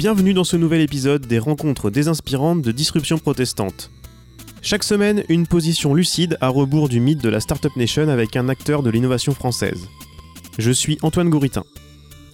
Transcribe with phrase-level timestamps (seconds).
[0.00, 3.90] Bienvenue dans ce nouvel épisode des rencontres désinspirantes de Disruption Protestante.
[4.62, 8.48] Chaque semaine, une position lucide à rebours du mythe de la Startup Nation avec un
[8.48, 9.88] acteur de l'innovation française.
[10.58, 11.64] Je suis Antoine Gouritin.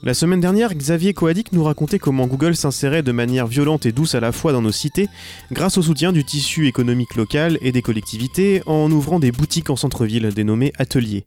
[0.04, 4.14] La semaine dernière, Xavier Coadic nous racontait comment Google s'insérait de manière violente et douce
[4.14, 5.08] à la fois dans nos cités,
[5.50, 9.76] grâce au soutien du tissu économique local et des collectivités, en ouvrant des boutiques en
[9.76, 11.26] centre-ville dénommées ateliers.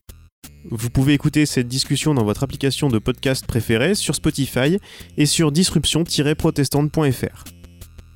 [0.71, 4.77] Vous pouvez écouter cette discussion dans votre application de podcast préférée sur Spotify
[5.17, 7.43] et sur disruption-protestante.fr.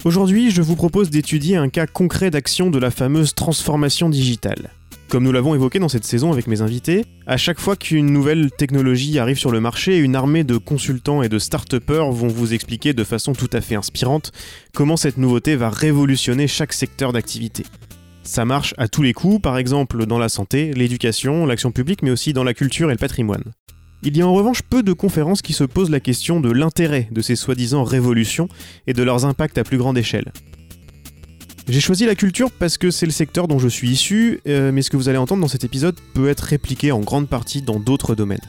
[0.05, 4.69] Aujourd'hui, je vous propose d'étudier un cas concret d'action de la fameuse transformation digitale.
[5.09, 8.51] Comme nous l'avons évoqué dans cette saison avec mes invités, à chaque fois qu'une nouvelle
[8.51, 12.93] technologie arrive sur le marché, une armée de consultants et de start vont vous expliquer
[12.93, 14.31] de façon tout à fait inspirante
[14.75, 17.63] comment cette nouveauté va révolutionner chaque secteur d'activité.
[18.23, 22.09] Ça marche à tous les coups, par exemple dans la santé, l'éducation, l'action publique, mais
[22.09, 23.43] aussi dans la culture et le patrimoine.
[24.01, 27.09] Il y a en revanche peu de conférences qui se posent la question de l'intérêt
[27.11, 28.47] de ces soi-disant révolutions
[28.87, 30.31] et de leurs impacts à plus grande échelle.
[31.67, 34.81] J'ai choisi la culture parce que c'est le secteur dont je suis issu, euh, mais
[34.81, 37.79] ce que vous allez entendre dans cet épisode peut être répliqué en grande partie dans
[37.79, 38.41] d'autres domaines.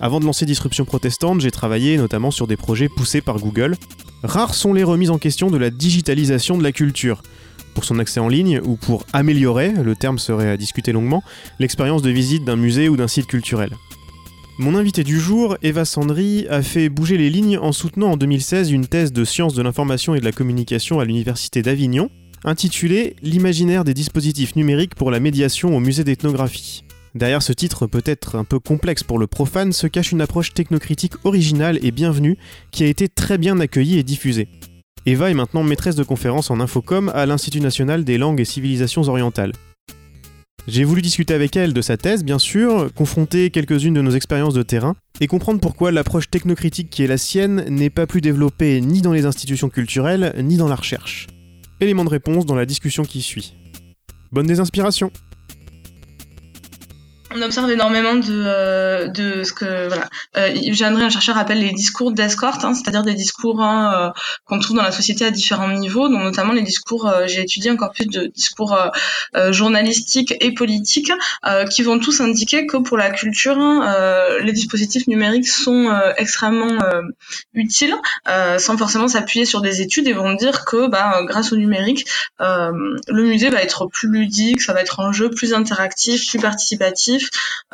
[0.00, 3.76] Avant de lancer Disruption Protestante, j'ai travaillé notamment sur des projets poussés par Google.
[4.22, 7.22] Rares sont les remises en question de la digitalisation de la culture,
[7.72, 11.22] pour son accès en ligne ou pour améliorer, le terme serait à discuter longuement,
[11.58, 13.70] l'expérience de visite d'un musée ou d'un site culturel.
[14.58, 18.70] Mon invité du jour, Eva Sandry, a fait bouger les lignes en soutenant en 2016
[18.70, 22.10] une thèse de sciences de l'information et de la communication à l'Université d'Avignon,
[22.44, 26.84] intitulée L'imaginaire des dispositifs numériques pour la médiation au musée d'ethnographie.
[27.14, 31.14] Derrière ce titre peut-être un peu complexe pour le profane se cache une approche technocritique
[31.24, 32.38] originale et bienvenue
[32.70, 34.48] qui a été très bien accueillie et diffusée.
[35.04, 39.02] Eva est maintenant maîtresse de conférence en infocom à l'Institut national des langues et civilisations
[39.02, 39.52] orientales.
[40.68, 44.54] J'ai voulu discuter avec elle de sa thèse, bien sûr, confronter quelques-unes de nos expériences
[44.54, 48.80] de terrain, et comprendre pourquoi l'approche technocritique qui est la sienne n'est pas plus développée
[48.80, 51.26] ni dans les institutions culturelles, ni dans la recherche.
[51.80, 53.56] Élément de réponse dans la discussion qui suit.
[54.30, 55.10] Bonne désinspiration
[57.34, 61.72] on observe énormément de, euh, de ce que voilà, euh, Yves un chercheur, appelle les
[61.72, 65.68] discours d'escorte, hein, c'est-à-dire des discours hein, euh, qu'on trouve dans la société à différents
[65.68, 68.76] niveaux, dont notamment les discours, euh, j'ai étudié encore plus de discours
[69.50, 71.12] journalistiques et politiques,
[71.70, 76.78] qui vont tous indiquer que pour la culture, hein, les dispositifs numériques sont extrêmement
[77.54, 77.94] utiles,
[78.58, 82.06] sans forcément s'appuyer sur des études, et vont dire que bah, grâce au numérique,
[82.40, 87.21] le musée va être plus ludique, ça va être un jeu plus interactif, plus participatif,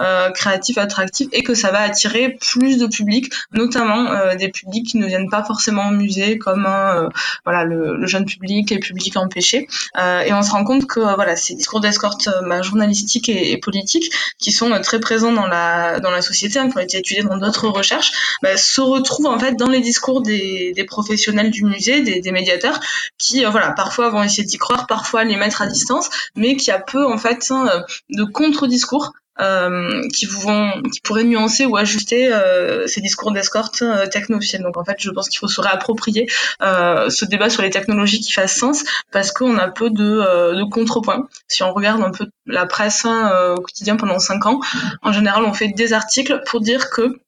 [0.01, 4.87] euh, créatif, attractif et que ça va attirer plus de public, notamment euh, des publics
[4.87, 7.09] qui ne viennent pas forcément au musée, comme euh,
[7.45, 9.67] voilà le, jeune public, les publics empêchés.
[9.97, 14.53] et on se rend compte que voilà ces discours d'escorte bah, journalistiques et, politiques qui
[14.53, 17.69] sont très présents dans la dans la société, hein, qui ont été étudiés dans d'autres
[17.69, 22.21] recherches, bah, se retrouvent en fait dans les discours des, des professionnels du musée, des,
[22.21, 22.79] des médiateurs,
[23.19, 26.79] qui voilà parfois vont essayer d'y croire, parfois les mettre à distance, mais qui a
[26.79, 32.87] peu en fait hein, de contre-discours euh, qui vont, qui pourraient nuancer ou ajuster euh,
[32.87, 34.63] ces discours d'escorte euh, technophiles.
[34.63, 36.29] Donc en fait, je pense qu'il faut se réapproprier
[36.63, 40.71] euh, ce débat sur les technologies qui fasse sens parce qu'on a peu de, de
[40.71, 41.29] contrepoints.
[41.47, 44.61] Si on regarde un peu la presse hein, au quotidien pendant cinq ans,
[45.03, 47.21] en général, on fait des articles pour dire que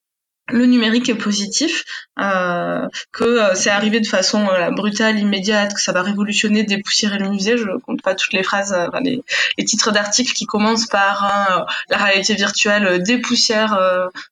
[0.52, 1.84] le numérique est positif,
[2.18, 7.18] euh, que euh, c'est arrivé de façon euh, brutale, immédiate, que ça va révolutionner, dépoussiérer
[7.18, 7.56] le musée.
[7.56, 9.22] Je compte pas toutes les phrases, les,
[9.64, 13.78] titres d'articles qui commencent par la réalité virtuelle dépoussière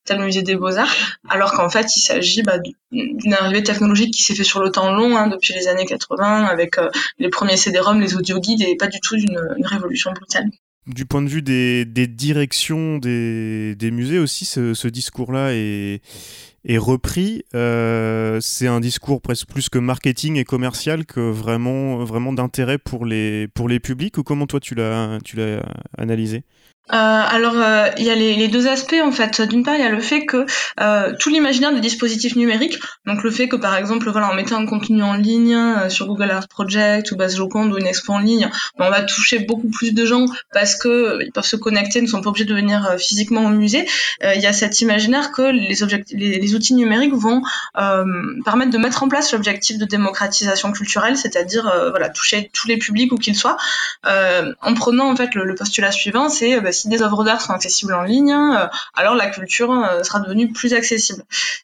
[0.05, 0.93] tel musée des beaux-arts,
[1.29, 2.59] alors qu'en fait il s'agit bah,
[2.91, 6.47] d'une arrivée technologique qui s'est fait sur le temps long, hein, depuis les années 80,
[6.47, 6.77] avec
[7.19, 10.51] les premiers CD-ROM, les audio guides, et pas du tout d'une révolution brutale
[10.89, 16.01] du point de vue des, directions des, musées aussi, ce, discours-là est,
[16.79, 17.45] repris.
[17.55, 23.49] Euh, c'est un discours presque plus que marketing et commercial que vraiment, d'intérêt pour les,
[23.49, 24.19] pour les publics.
[24.19, 25.21] Ou comment toi tu l'as
[25.97, 26.43] analysé?
[26.93, 29.43] Euh, alors, euh, il y a les, deux aspects en fait.
[29.43, 30.47] D'une part, il y a le fait que
[30.81, 34.57] euh, tout l'imaginaire des dispositifs numériques, donc le fait que par exemple, voilà, en mettant
[34.57, 35.57] un contenu en ligne
[35.91, 39.03] sur Google Art Project ou Base Joconde ou une expo en ligne, ben, on va
[39.03, 42.47] toucher beaucoup plus de gens parce que ils peuvent se connecter, ne sont pas obligés
[42.47, 43.87] de venir physiquement au musée.
[44.23, 45.75] il y a cet imaginaire que les,
[46.13, 47.43] les, les outils numériques vont
[48.45, 53.13] permettre de mettre en place l'objectif de démocratisation culturelle, c'est-à-dire voilà toucher tous les publics
[53.13, 53.59] où qu'ils soient,
[54.05, 57.95] en prenant en fait le, postulat suivant, c'est bah, si des œuvres d'art sont accessibles
[57.95, 61.23] en ligne, euh, alors la culture euh, sera devenue plus accessible.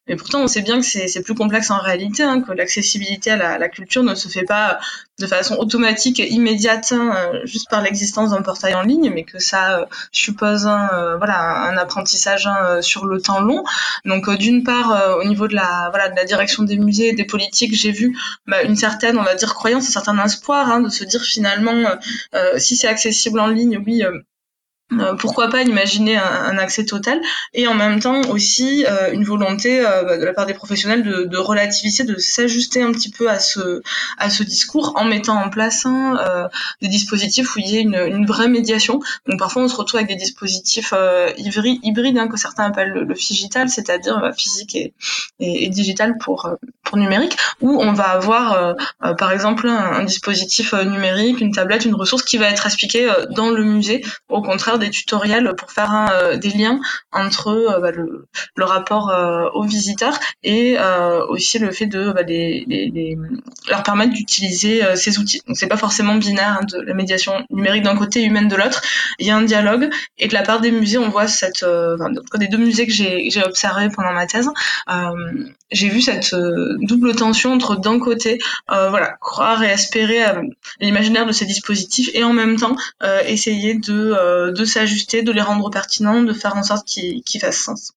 [0.09, 3.59] Mais pourtant, on sait bien que c'est plus complexe en réalité, hein, que l'accessibilité à
[3.59, 4.79] la, culture ne se fait pas
[5.19, 9.87] de façon automatique immédiate hein, juste par l'existence d'un portail en ligne, mais que ça
[10.13, 13.65] suppose un, voilà un apprentissage hein, sur le temps long.
[14.05, 17.75] Donc d'une part au niveau de la voilà de la direction des musées des politiques,
[17.75, 18.17] j'ai vu
[18.47, 21.97] bah, une certaine on va dire croyance, un certain espoir de se dire finalement
[22.59, 24.03] si c'est accessible en ligne, oui
[24.93, 27.19] euh, pourquoi pas imaginer un, accès total
[27.55, 31.03] et en même temps aussi euh, une volonté euh, bah, de la part des professionnels
[31.03, 33.81] de, de relativiser, de s'ajuster un petit peu à ce
[34.19, 36.49] à ce discours en mettant en place hein,
[36.83, 39.01] des dispositifs où il y ait une, une, vraie médiation.
[39.27, 40.93] Donc parfois on se retrouve avec des dispositifs
[41.39, 44.93] hybrides hein, que certains appellent le, le c'est-à-dire physique et,
[45.41, 46.51] et, digital pour
[46.85, 48.77] pour numérique, où on va avoir
[49.17, 53.49] par exemple un, un, dispositif numérique, une tablette, une ressource qui va être expliquée dans
[53.49, 56.81] le musée, au contraire des tutoriels pour faire euh, des liens
[57.13, 60.77] entre euh, bah, le, rapport euh, aux visiteurs et
[61.29, 62.23] aussi le fait de bah,
[63.69, 65.41] leur permettre d'utiliser ces outils.
[65.47, 68.83] Donc c'est pas forcément binaire hein, de la médiation numérique d'un côté, humaine de l'autre.
[69.19, 72.11] Il y a un dialogue et de la part des musées, on voit cette, enfin,
[72.39, 74.49] des deux musées que j'ai observé pendant ma thèse,
[75.71, 78.39] j'ai vu cette double tension entre d'un côté,
[78.69, 80.25] voilà, croire et espérer
[80.81, 82.77] l'imaginaire de ces dispositifs et en même temps
[83.27, 87.93] essayer de s'ajuster, de les rendre pertinents, de faire en sorte qu'ils fassent sens.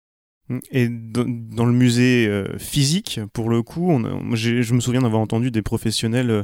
[0.71, 4.01] Et dans le musée euh, physique, pour le coup,
[4.35, 6.43] je me souviens d'avoir entendu des professionnels, euh,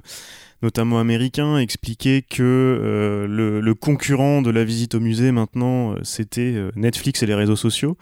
[0.61, 7.23] notamment américains, expliquer que euh, le, concurrent de la visite au musée maintenant, c'était Netflix
[7.23, 7.97] et les réseaux sociaux.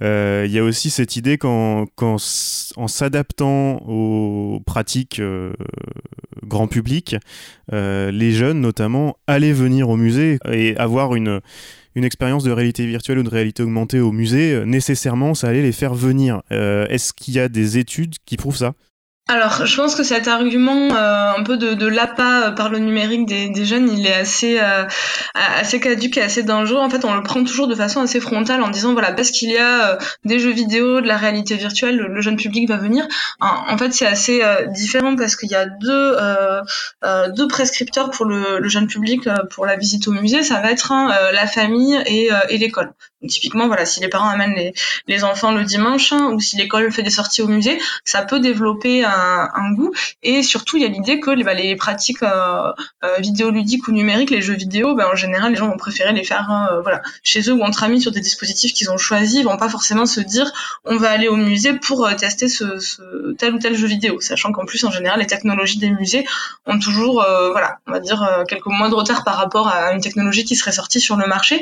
[0.00, 1.86] Il y a aussi cette idée qu'en
[2.18, 5.22] s'adaptant aux pratiques
[6.46, 7.16] grand public,
[7.72, 11.40] les jeunes notamment allaient venir au musée et avoir une
[11.96, 15.62] une expérience de réalité virtuelle ou de réalité augmentée au musée, euh, nécessairement, ça allait
[15.62, 16.42] les faire venir.
[16.52, 18.74] Euh, est-ce qu'il y a des études qui prouvent ça?
[19.28, 23.26] Alors, je pense que cet argument euh, un peu de, de l'appât par le numérique
[23.26, 24.60] des, jeunes, il est assez
[25.34, 26.78] assez caduque et assez dangereux.
[26.78, 29.50] En fait, on le prend toujours de façon assez frontale en disant voilà parce qu'il
[29.50, 33.08] y a des jeux vidéo, de la réalité virtuelle, le, jeune public va venir.
[33.40, 36.16] En, fait, c'est assez différent parce qu'il y a deux
[37.34, 40.44] deux prescripteurs pour le, jeune public pour la visite au musée.
[40.44, 40.92] Ça va être
[41.32, 42.92] la famille et l'école
[43.26, 44.74] typiquement, voilà, si les parents amènent les,
[45.06, 48.40] les enfants le dimanche hein, ou si l'école fait des sorties au musée, ça peut
[48.40, 49.92] développer un, un goût.
[50.22, 52.72] Et surtout, il y a l'idée que bah, les pratiques euh,
[53.04, 56.24] euh, vidéoludiques ou numériques, les jeux vidéo, bah, en général, les gens vont préférer les
[56.24, 59.40] faire euh, voilà, chez eux ou entre amis sur des dispositifs qu'ils ont choisis.
[59.40, 60.50] Ils vont pas forcément se dire
[60.84, 64.20] on va aller au musée pour euh, tester ce, ce, tel ou tel jeu vidéo,
[64.20, 66.26] sachant qu'en plus, en général, les technologies des musées
[66.66, 70.44] ont toujours, voilà, on va dire quelques mois de retard par rapport à une technologie
[70.44, 71.60] qui serait sortie sur le marché.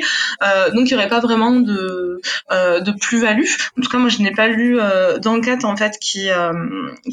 [0.73, 2.21] donc, il n'y aurait pas vraiment de,
[2.51, 3.45] euh, de plus-value.
[3.77, 6.53] En tout cas, moi, je n'ai pas lu euh, d'enquête en fait qui euh,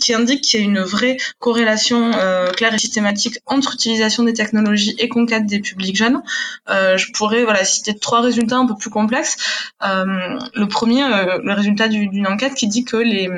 [0.00, 2.11] qui indique qu'il y a une vraie corrélation
[2.56, 6.23] claire et systématique entre utilisation des technologies et conquête des publics jeunes.
[6.69, 9.37] je pourrais voilà citer trois résultats un peu plus complexes.
[9.81, 13.31] le premier, le résultat d'une enquête qui dit que les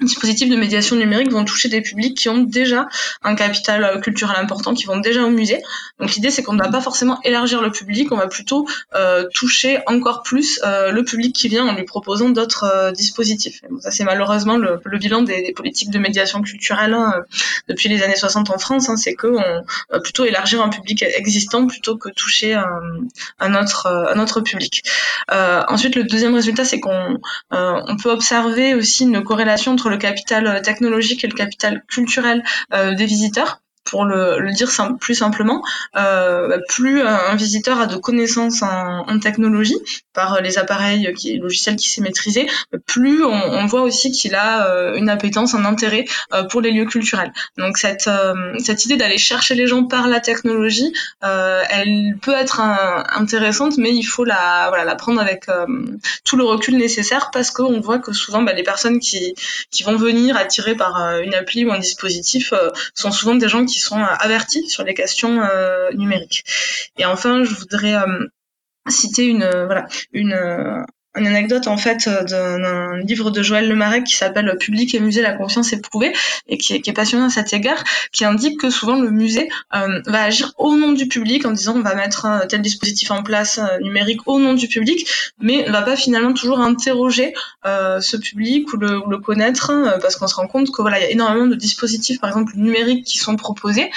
[0.00, 2.88] dispositifs de médiation numérique vont toucher des publics qui ont déjà
[3.22, 5.62] un capital euh, culturel important, qui vont déjà au musée.
[6.00, 9.26] Donc l'idée c'est qu'on ne va pas forcément élargir le public, on va plutôt euh,
[9.34, 13.60] toucher encore plus euh, le public qui vient en lui proposant d'autres dispositifs.
[13.80, 17.22] ça c'est malheureusement le, bilan des, politiques de médiation culturelle hein,
[17.68, 19.42] depuis les années 60 en France, hein, c'est qu'on
[19.90, 22.66] va plutôt élargir un public existant plutôt que toucher un,
[23.38, 24.82] un autre un autre public.
[25.30, 27.18] ensuite le deuxième résultat c'est qu'on
[27.50, 32.42] on peut observer aussi une corrélation entre le capital euh, technologique et le capital culturel
[32.72, 35.62] euh, des visiteurs pour le, le dire plus simplement,
[35.96, 39.78] euh, bah, plus un visiteur a de connaissances en, en technologie
[40.14, 42.46] par les appareils qui logiciels qui s'est maîtrisé,
[42.86, 46.70] plus on, on voit aussi qu'il a euh, une appétence, un intérêt euh, pour les
[46.70, 47.32] lieux culturels.
[47.58, 52.60] Donc cette euh, cette idée d'aller chercher les gens par la technologie, elle peut être
[52.60, 55.46] intéressante, mais il faut la voilà la prendre avec
[56.24, 59.34] tout le recul nécessaire parce qu'on voit que souvent bah, les personnes qui
[59.70, 62.54] qui vont venir attirées par une appli ou un dispositif
[62.94, 66.44] sont souvent des gens qui qui sont euh, avertis sur les questions euh, numériques.
[66.96, 68.26] Et enfin, je voudrais euh,
[68.88, 70.84] citer une voilà une
[71.16, 75.22] une anecdote en fait euh, d'un livre de Joël Lemarec qui s'appelle Public et musée
[75.22, 76.12] la confiance éprouvée
[76.48, 79.48] et qui est, qui est passionnant à cet égard qui indique que souvent le musée
[79.74, 83.10] euh, va agir au nom du public en disant on va mettre un tel dispositif
[83.10, 85.06] en place euh, numérique au nom du public
[85.38, 87.32] mais ne va pas finalement toujours interroger
[87.64, 90.82] euh, ce public ou le, ou le connaître hein, parce qu'on se rend compte que
[90.82, 93.90] voilà il y a énormément de dispositifs par exemple numériques qui sont proposés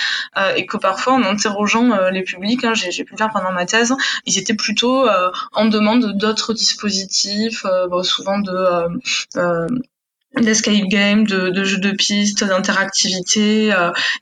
[0.55, 3.93] et que parfois en interrogeant les publics hein, j'ai pu le faire pendant ma thèse
[4.25, 5.07] ils étaient plutôt
[5.53, 7.06] en demande d'autres dispositifs
[7.65, 8.89] euh, souvent de euh,
[9.37, 9.67] euh,
[10.41, 13.73] d'escape game, de, jeux de pistes, d'interactivité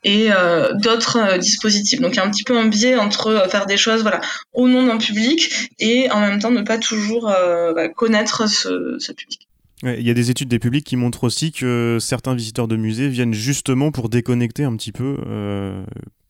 [0.02, 0.30] et
[0.74, 2.00] d'autres dispositifs.
[2.00, 4.22] Donc il y a un petit peu un biais entre faire des choses voilà
[4.54, 9.12] au nom d'un public et en même temps ne pas toujours bah, connaître ce, ce
[9.12, 9.46] public.
[9.82, 13.08] Il y a des études des publics qui montrent aussi que certains visiteurs de musées
[13.08, 15.18] viennent justement pour déconnecter un petit peu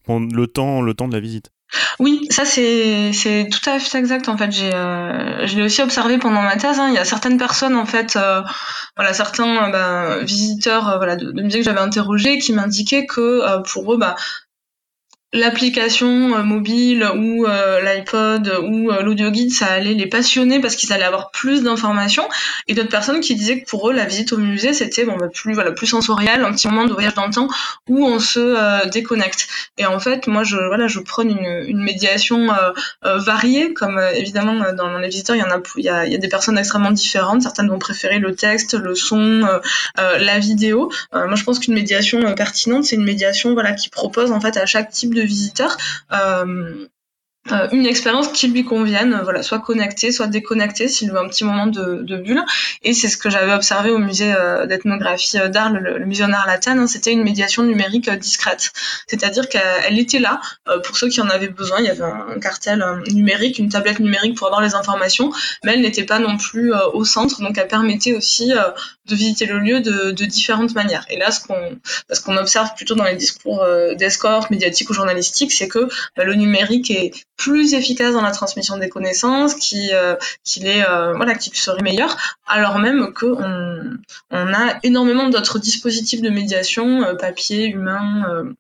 [0.09, 1.53] le temps, le temps de la visite.
[1.99, 4.51] Oui, ça c'est tout à fait exact en fait.
[4.53, 6.79] J'ai euh, je aussi observé pendant ma thèse.
[6.79, 6.89] Hein.
[6.89, 8.43] Il y a certaines personnes en fait, euh,
[8.97, 13.63] voilà certains bah, visiteurs euh, voilà de, de musées que j'avais interrogés qui m'indiquaient que
[13.73, 14.17] pour eux bah
[15.37, 20.77] l'application euh, mobile ou euh, l'iPod ou euh, l'audio guide, ça allait les passionner parce
[20.77, 22.29] qu'ils allaient avoir plus d'informations.
[22.69, 25.29] Et d'autres personnes qui disaient que pour eux, la visite au musée, c'était bon, bah,
[25.33, 27.49] plus voilà plus sensoriel, un petit moment de voyage dans le temps
[27.89, 29.47] où on se déconnecte.
[29.79, 32.49] Et en fait, moi, je voilà, je prône une, une médiation
[33.03, 36.15] variée, comme évidemment dans les visiteurs, il y en a, il y a, il y
[36.15, 37.43] a des personnes extrêmement différentes.
[37.43, 39.47] Certaines vont préférer le texte, le son,
[39.97, 40.91] la vidéo.
[41.13, 44.67] moi, je pense qu'une médiation pertinente, c'est une médiation voilà qui propose en fait à
[44.67, 45.77] chaque type de visiteurs
[46.13, 46.87] euh,
[47.53, 51.45] euh, une expérience qui lui convienne, voilà, soit connecté, soit déconnecté, s'il veut un petit
[51.45, 52.43] moment de, de bulle.
[52.83, 56.47] Et c'est ce que j'avais observé au musée euh, d'ethnographie d'art, le, le, musée d'art
[56.47, 58.71] latin, hein, c'était une médiation numérique discrète.
[59.07, 60.41] C'est-à-dire qu'elle était là
[60.85, 61.79] pour ceux qui en avaient besoin.
[61.81, 65.33] Il y avait un, cartel numérique, une tablette numérique pour avoir les informations,
[65.65, 68.53] mais elle n'était pas non plus au centre, donc elle permettait aussi
[69.07, 71.05] de visiter le lieu de, de différentes manières.
[71.11, 71.79] Et là, ce qu'on,
[72.11, 76.25] ce qu'on observe plutôt dans les discours euh, d'escorte médiatiques ou journalistiques, c'est que bah,
[76.25, 80.17] le numérique est plus efficace dans la transmission des connaissances, qui, euh,
[80.57, 82.17] est, euh, voilà, qu'il serait meilleur,
[82.47, 83.99] alors même qu'on
[84.31, 88.55] on a énormément d'autres dispositifs de médiation, papier, humain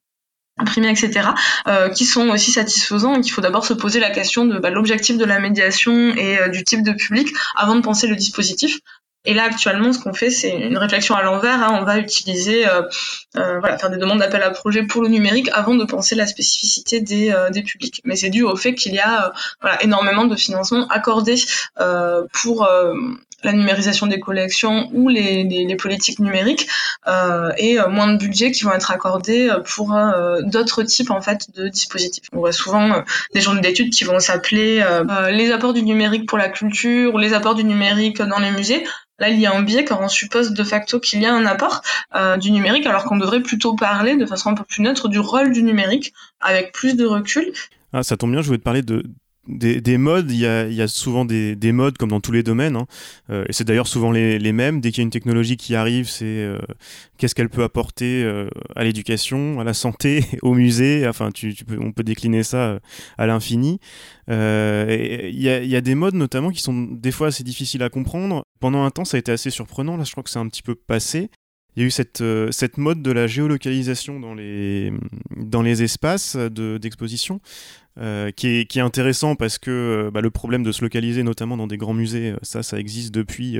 [0.58, 1.28] imprimés, etc.,
[1.68, 4.70] euh, qui sont aussi satisfaisants et qu'il faut d'abord se poser la question de bah,
[4.70, 8.80] l'objectif de la médiation et du type de public avant de penser le dispositif.
[9.26, 11.62] Et là, actuellement, ce qu'on fait, c'est une réflexion à l'envers.
[11.62, 11.78] Hein.
[11.80, 12.82] On va utiliser, euh,
[13.36, 16.26] euh, voilà, faire des demandes d'appel à projet pour le numérique avant de penser la
[16.26, 18.00] spécificité des, euh, des publics.
[18.04, 21.34] Mais c'est dû au fait qu'il y a voilà, énormément de financement accordé
[22.32, 22.68] pour
[23.46, 26.68] la numérisation des collections ou les, les, politiques numériques
[27.58, 29.96] et moins de budget qui vont être accordés pour
[30.42, 32.24] d'autres types en fait de dispositifs.
[32.32, 33.02] On voit souvent
[33.34, 34.84] des journées d'études qui vont s'appeler
[35.30, 38.84] les apports du numérique pour la culture ou les apports du numérique dans les musées
[39.18, 41.46] Là, il y a un biais car on suppose de facto qu'il y a un
[41.46, 41.82] apport
[42.14, 45.18] euh, du numérique, alors qu'on devrait plutôt parler de façon un peu plus neutre du
[45.18, 47.50] rôle du numérique, avec plus de recul.
[47.92, 49.04] Ah, ça tombe bien, je voulais te parler de,
[49.48, 52.86] des, modes, il y a, souvent des, modes comme dans tous les domaines, hein.
[53.30, 54.80] euh, et c'est d'ailleurs souvent les, mêmes.
[54.80, 56.58] Dès qu'il y a une technologie qui arrive, c'est euh,
[57.18, 61.06] qu'est-ce qu'elle peut apporter euh, à l'éducation, à la santé, au musée?
[61.08, 61.30] Enfin,
[61.78, 62.80] on peut décliner ça
[63.18, 63.78] à l'infini.
[64.28, 64.34] Il
[65.40, 68.44] y a, des modes notamment qui sont des fois assez difficiles à comprendre.
[68.60, 69.96] Pendant un temps, ça a été assez surprenant.
[69.96, 71.30] Là, je crois que c'est un petit peu passé
[71.76, 77.40] il y a eu cette, mode de la géolocalisation dans les espaces d'exposition.
[77.98, 81.22] Euh, qui, est, qui, est, intéressant parce que euh, bah, le problème de se localiser,
[81.22, 83.58] notamment dans des grands musées, euh, ça, ça existe depuis.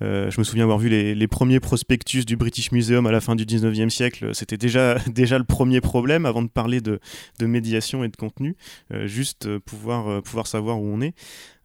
[0.00, 3.44] Je me souviens avoir vu les, premiers prospectus du British Museum à la fin du
[3.44, 4.34] 19e siècle.
[4.34, 7.00] C'était déjà, déjà le premier problème avant de parler de,
[7.38, 8.56] de médiation et de contenu,
[9.04, 11.14] juste pouvoir, pouvoir savoir où on est.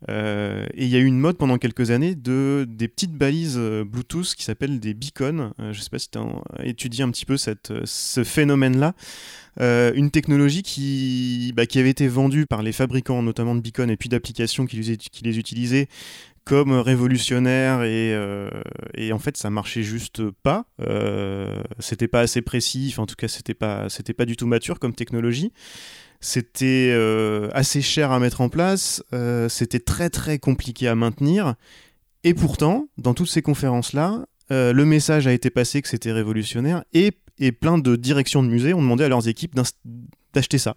[0.10, 4.36] et il y a eu une mode pendant quelques années de des petites balises Bluetooth
[4.36, 5.54] qui s'appellent des beacons.
[5.60, 8.94] je ne sais pas si tu as étudié un petit peu cette, ce phénomène-là.
[9.62, 13.88] Euh, une technologie qui, bah, qui avait été vendue par les fabricants, notamment de beacons
[13.88, 15.88] et puis d'applications qui, qui, les utilisaient
[16.46, 18.50] comme révolutionnaire et, euh,
[18.94, 20.66] et, en fait ça marchait juste pas.
[20.80, 24.46] Euh, c'était pas assez précis, enfin, en tout cas c'était pas, c'était pas du tout
[24.46, 25.52] mature comme technologie.
[26.22, 29.04] C'était euh, assez cher à mettre en place,
[29.50, 31.56] c'était très très compliqué à maintenir.
[32.24, 37.12] Et pourtant, dans toutes ces conférences-là, le message a été passé que c'était révolutionnaire et
[37.39, 39.56] et plein de directions de musées ont demandé à leurs équipes
[40.34, 40.75] d'acheter ça,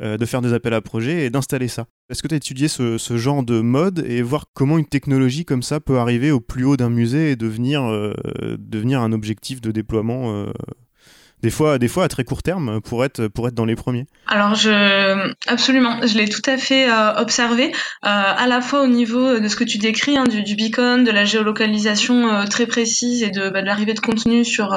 [0.00, 1.86] euh, de faire des appels à projets et d'installer ça.
[2.10, 5.62] Est-ce que tu as étudié ce, genre de mode et voir comment une technologie comme
[5.62, 8.12] ça peut arriver au plus haut d'un musée et devenir, euh,
[8.74, 10.52] un objectif de déploiement euh,
[11.44, 14.06] des fois, des fois à très court terme pour être, pour être dans les premiers
[14.28, 17.72] Alors, je, absolument, je l'ai tout à fait euh, observé, euh,
[18.02, 21.10] à la fois au niveau de ce que tu décris, hein, du, du, beacon, de
[21.10, 24.74] la géolocalisation euh, très précise et de, bah, de l'arrivée de contenu sur,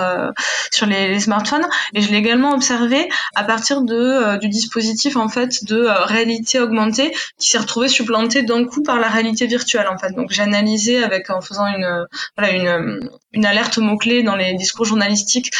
[0.71, 1.65] sur les, smartphones.
[1.93, 7.13] Et je l'ai également observé à partir de, du dispositif en fait de réalité augmentée
[7.39, 10.11] qui s'est retrouvé supplanté d'un coup par la réalité virtuelle en fait.
[10.11, 12.07] Donc j'ai analysé avec en faisant une,
[12.37, 15.51] une, une alerte mot clé dans les discours journalistiques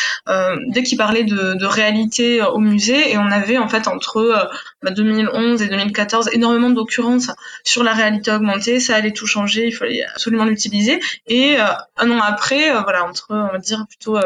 [0.67, 4.49] dès qu'il parlait de, réalité au musée et on avait en fait entre
[4.83, 7.31] 2011 bah, et 2014 énormément d'occurrences
[7.63, 8.79] sur la réalité augmentée.
[8.79, 10.99] Ça allait tout changer, il fallait absolument l'utiliser.
[11.27, 14.17] Et un an après, voilà, entre on va dire plutôt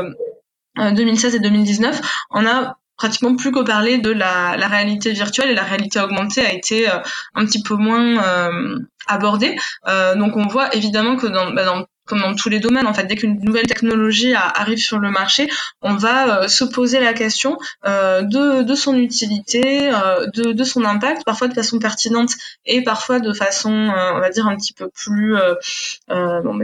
[0.77, 2.01] 2016 et 2019,
[2.31, 6.53] on a pratiquement plus qu'au parler de la, réalité virtuelle et la réalité augmentée a
[6.53, 6.87] été
[7.33, 9.57] un petit peu moins euh, abordée.
[9.87, 12.93] Euh, donc on voit évidemment que dans, bah, dans comme dans tous les domaines, en
[12.93, 15.49] fait, dès qu'une nouvelle technologie arrive sur le marché,
[15.81, 21.23] on va euh, se poser la question euh, de, son utilité, euh, de, son impact,
[21.25, 22.31] parfois de façon pertinente
[22.65, 25.35] et parfois de façon, on va dire, un petit peu plus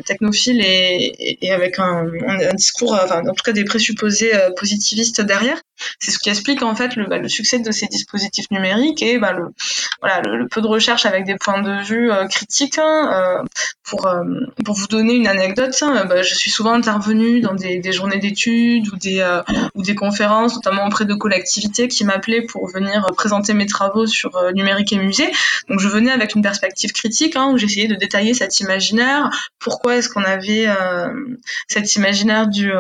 [0.06, 2.06] technophile et, avec un,
[2.54, 5.62] discours, enfin, en tout cas des présupposés positivistes derrière.
[6.00, 9.34] C'est ce qui explique en fait le, bah, succès de ces dispositifs numériques et bah,
[9.34, 13.44] le, peu de recherche avec des points de vue critiques hein,
[13.84, 14.08] pour
[14.74, 18.98] vous donner une anecdote, hein, bah, je suis souvent intervenue dans des, journées d'études ou
[18.98, 19.42] des, euh,
[19.76, 24.36] ou des conférences, notamment auprès de collectivités qui m'appelaient pour venir présenter mes travaux sur
[24.38, 25.30] euh, numérique et musée.
[25.70, 29.30] Donc je venais avec une perspective critique hein, où j'essayais de détailler cet imaginaire.
[29.60, 31.08] Pourquoi est-ce qu'on avait euh,
[31.68, 32.72] cet imaginaire du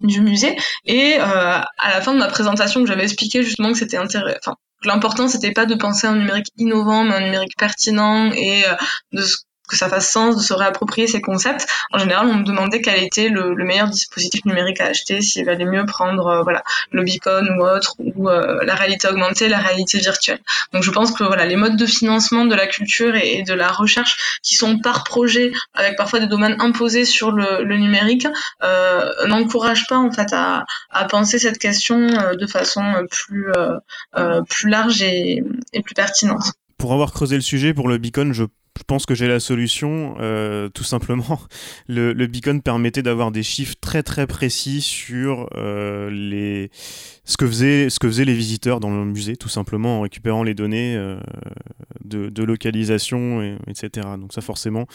[0.00, 0.56] du musée?
[0.84, 5.28] Et à la fin de ma présentation j'avais expliqué justement que c'était intéressant enfin l'important
[5.28, 8.64] c'était pas de penser un numérique innovant mais un numérique pertinent et
[9.12, 9.22] de
[9.68, 11.66] que ça fasse sens de se réapproprier ces concepts.
[11.92, 15.64] En général, on me demandait quel était le, meilleur dispositif numérique à acheter, s'il valait
[15.64, 19.98] mieux prendre euh, voilà le beacon ou autre, ou euh, la réalité augmentée, la réalité
[19.98, 20.40] virtuelle.
[20.72, 23.68] Donc je pense que voilà les modes de financement de la culture et, de la
[23.68, 28.26] recherche qui sont par projet, avec parfois des domaines imposés sur le, numérique,
[28.62, 33.52] euh, n'encouragent pas en fait à, à, penser cette question euh, de façon plus
[34.48, 35.42] plus large et,
[35.72, 36.52] et plus pertinente.
[36.78, 38.44] Pour avoir creusé le sujet pour le beacon, je
[38.76, 40.16] je pense que j'ai la solution.
[40.20, 41.40] Euh, tout simplement,
[41.88, 46.70] le, le beacon permettait d'avoir des chiffres très très précis sur euh, les
[47.24, 50.42] ce que faisaient ce que faisaient les visiteurs dans le musée, tout simplement en récupérant
[50.42, 51.18] les données euh,
[52.04, 54.06] de, localisation, et, etc.
[54.18, 54.86] Donc ça forcément,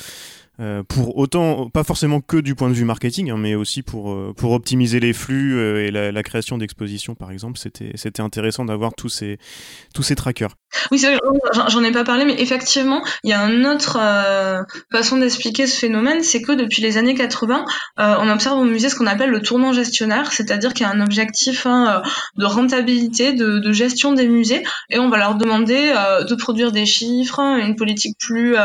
[0.89, 4.51] pour autant, pas forcément que du point de vue marketing, hein, mais aussi pour, pour
[4.51, 9.39] optimiser les flux et la, création d'expositions, par exemple, c'était, intéressant d'avoir tous ces,
[9.95, 10.53] tous ces trackers.
[10.91, 11.03] Oui,
[11.69, 13.97] j'en ai pas parlé, mais effectivement, il y a une autre
[14.91, 17.65] façon d'expliquer ce phénomène, c'est que depuis les années 80,
[17.97, 21.01] on observe au musée ce qu'on appelle le tournant gestionnaire, c'est-à-dire qu'il y a un
[21.01, 22.01] objectif hein,
[22.37, 25.93] de rentabilité, de, de, gestion des musées, et on va leur demander
[26.27, 28.55] de produire des chiffres, une politique plus,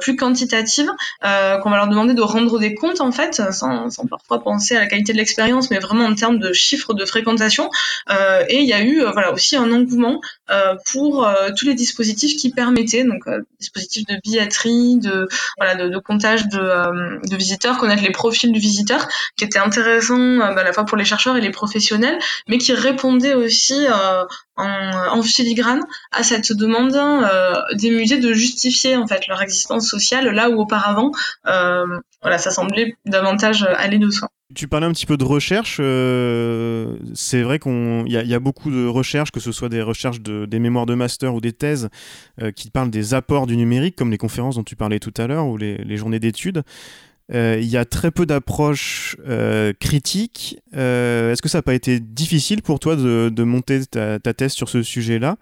[0.00, 0.90] plus quantitative,
[1.24, 4.76] euh, qu'on va leur demander de rendre des comptes en fait, sans, sans parfois penser
[4.76, 7.70] à la qualité de l'expérience, mais vraiment en termes de chiffres de fréquentation.
[8.10, 10.20] Euh, et il y a eu euh, voilà aussi un engouement
[10.50, 13.24] euh, pour euh, tous les dispositifs qui permettaient donc
[13.58, 19.08] dispositifs de billetterie, de voilà de, comptage de, de, visiteurs, connaître les profils du visiteur,
[19.36, 22.72] qui était intéressant bah, à la fois pour les chercheurs et les professionnels, mais qui
[22.72, 23.86] répondait aussi
[24.56, 30.28] en, filigrane à cette demande euh, des musées de justifier en fait leur existence sociale
[30.28, 31.10] là où auparavant
[31.46, 31.84] euh,
[32.22, 34.30] voilà ça semblait davantage aller de soi.
[34.54, 35.78] Tu parlais un petit peu de recherche.
[35.80, 40.20] Euh, c'est vrai qu'il y, y, a beaucoup de recherches, que ce soit des recherches
[40.20, 41.88] de, des mémoires de master ou des thèses,
[42.54, 45.46] qui parlent des apports du numérique, comme les conférences dont tu parlais tout à l'heure
[45.46, 46.62] ou les, les journées d'études.
[47.34, 50.58] Euh, il y a très peu d'approches euh, critiques.
[50.76, 54.32] Euh, est-ce que ça n'a pas été difficile pour toi de, de monter ta, ta,
[54.32, 55.36] thèse sur ce sujet-là?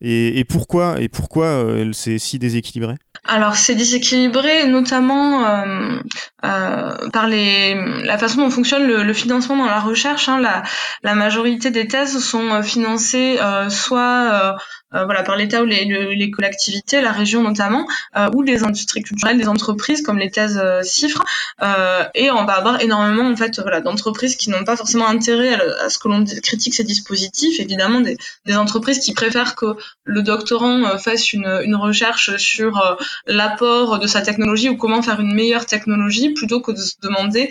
[0.00, 2.94] Et, et, pourquoi, et pourquoi c'est si déséquilibré
[3.28, 5.98] alors c'est déséquilibré notamment euh,
[6.44, 10.28] euh, par les, la façon dont fonctionne le, financement dans la recherche.
[10.28, 10.40] Hein.
[11.02, 14.56] La, majorité des thèses sont financées euh, soit
[14.94, 19.02] euh, voilà, par l'État ou les, les, collectivités, la région notamment, euh, ou les industries
[19.02, 21.24] culturelles, des entreprises comme les thèses euh, CIFRE.
[22.14, 25.90] et on va avoir énormément en fait voilà, d'entreprises qui n'ont pas forcément intérêt à,
[25.90, 27.58] ce que l'on critique ces dispositifs.
[27.58, 32.96] Évidemment, des, des, entreprises qui préfèrent que le doctorant fasse une, une recherche sur
[33.26, 37.50] l'apport de sa technologie ou comment faire une meilleure technologie plutôt que de se demander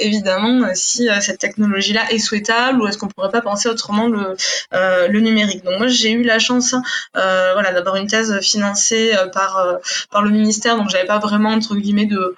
[0.00, 4.36] évidemment si cette technologie-là est souhaitable ou est-ce qu'on pourrait pas penser autrement le,
[4.72, 5.64] le numérique.
[5.64, 6.57] Donc moi j'ai eu la chance
[7.16, 9.76] euh, voilà, d'avoir une thèse financée euh, par, euh,
[10.10, 12.34] par le ministère, donc j'avais pas vraiment, entre guillemets, de,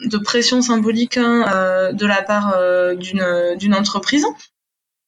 [0.00, 2.56] de pression symbolique hein, de la part
[2.96, 4.26] d'une d'une entreprise.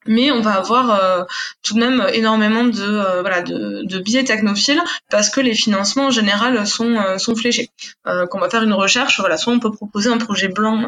[0.06, 1.24] Mais on va avoir euh,
[1.62, 6.06] tout de même énormément de euh, voilà de, de, biais technophiles parce que les financements
[6.06, 7.70] en général sont euh, sont fléchés.
[8.30, 10.84] Qu'on va faire une recherche, voilà, soit on peut proposer un projet blanc,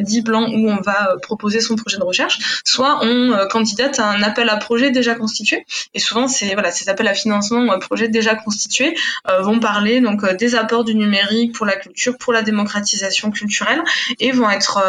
[0.00, 4.22] dit blanc, où on va proposer son projet de recherche, soit on candidate à un
[4.22, 5.66] appel à projet déjà constitué.
[5.92, 8.96] Et souvent, c'est voilà, ces appels à financement ou à déjà constitués
[9.40, 13.82] vont parler donc des apports du numérique pour la culture, pour la démocratisation culturelle,
[14.20, 14.80] et vont être,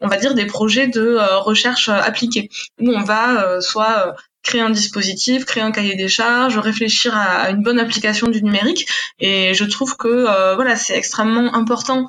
[0.00, 2.48] on va dire, des projets de recherche appliquée
[2.80, 7.16] où on va euh, soit euh, créer un dispositif, créer un cahier des charges, réfléchir
[7.16, 8.86] à, une bonne application du numérique.
[9.18, 12.06] Et je trouve que euh, voilà, c'est extrêmement important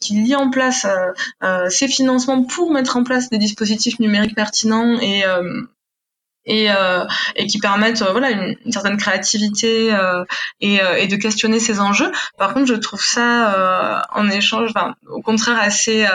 [0.00, 0.86] qu'il y ait en place
[1.68, 5.22] ces financements pour mettre en place des dispositifs numériques pertinents et
[6.46, 7.04] et, euh,
[7.36, 10.24] et qui permettent euh, voilà une, certaine créativité euh,
[10.60, 12.10] et, euh, et, de questionner ces enjeux.
[12.38, 16.06] Par contre, je trouve ça euh, en échange, enfin, au contraire assez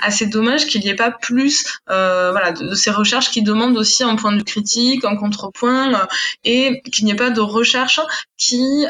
[0.00, 4.16] assez dommage qu'il n'y ait pas plus voilà de, ces recherches qui demandent aussi un
[4.16, 6.06] point de critique, un contrepoint
[6.44, 8.00] et qu'il n'y ait pas de recherche
[8.36, 8.84] qui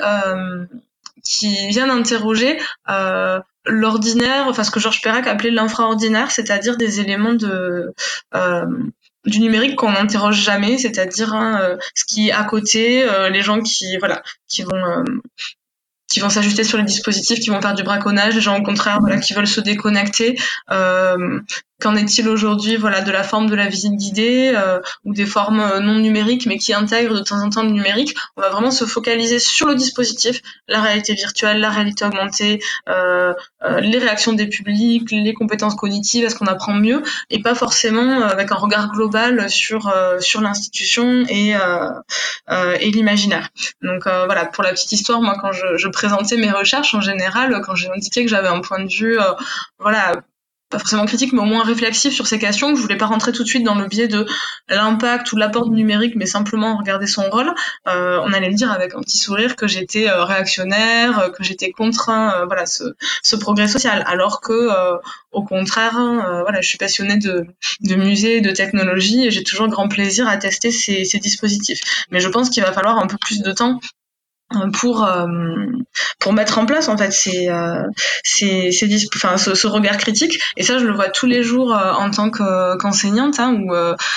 [1.24, 2.58] qui viennent interroger
[3.64, 7.92] l'ordinaire, enfin ce que Georges Perec appelait l'infraordinaire, c'est-à-dire des éléments de
[9.24, 13.42] du numérique qu'on n'interroge jamais, c'est-à-dire hein, euh, ce qui est à côté, euh, les
[13.42, 15.04] gens qui voilà, qui vont euh,
[16.08, 19.00] qui vont s'ajuster sur les dispositifs, qui vont faire du braconnage, les gens au contraire
[19.00, 20.38] voilà, qui veulent se déconnecter.
[21.82, 25.58] Qu'en est-il aujourd'hui voilà, de la forme de la visite guidée euh, ou des formes
[25.58, 28.14] euh, non numériques mais qui intègrent de temps en temps le numérique?
[28.36, 33.34] On va vraiment se focaliser sur le dispositif, la réalité virtuelle, la réalité augmentée, euh,
[33.80, 37.02] les réactions des publics, les compétences cognitives, est-ce qu'on apprend mieux?
[37.30, 41.54] Et pas forcément avec un regard global sur, sur l'institution et,
[42.80, 43.48] et l'imaginaire.
[43.82, 47.60] Donc voilà, pour la petite histoire, moi quand je, je présentais mes recherches en général,
[47.64, 49.18] quand j'ai indiqué que j'avais un point de vue
[49.78, 50.12] voilà
[50.72, 52.74] pas forcément critique, mais au moins réflexif sur ces questions.
[52.74, 54.26] Je voulais pas rentrer tout de suite dans le biais de
[54.68, 57.52] l'impact ou l'apport du numérique, mais simplement regarder son rôle.
[57.88, 61.44] Euh, on allait me dire avec un petit sourire que j'étais euh, réactionnaire, euh, que
[61.44, 62.84] j'étais contre euh, voilà ce,
[63.22, 64.70] ce, progrès social, alors que
[65.32, 65.94] au contraire,
[66.42, 67.46] voilà, je suis passionnée de,
[67.80, 71.80] de musées, de technologie, et j'ai toujours grand plaisir à tester ces, ces dispositifs.
[72.10, 73.80] Mais je pense qu'il va falloir un peu plus de temps
[74.72, 75.26] pour euh,
[76.18, 77.82] pour mettre en place en fait ces euh,
[78.24, 80.38] ces, ces enfin ce, ce, regard critique.
[80.56, 83.68] Et ça je le vois tous les jours euh, en tant qu'enseignante hein, où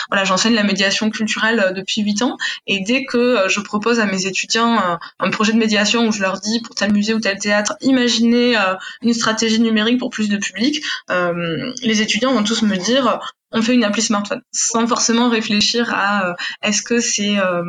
[0.10, 2.38] voilà j'enseigne la médiation culturelle depuis huit ans.
[2.68, 6.40] Et dès que je propose à mes étudiants un projet de médiation où je leur
[6.40, 8.56] dis pour tel musée ou tel théâtre imaginez
[9.02, 13.20] une stratégie numérique pour plus de public les étudiants vont tous me dire
[13.56, 17.64] on fait une appli smartphone sans forcément réfléchir à euh, est-ce que c'est euh,